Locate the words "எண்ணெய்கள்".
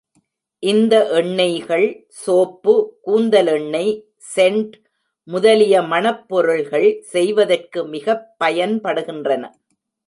1.11-2.05